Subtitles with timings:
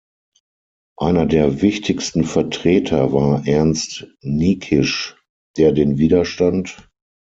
[0.97, 5.15] Einer der wichtigsten Vertreter war Ernst Niekisch,
[5.57, 6.89] der den "Widerstand.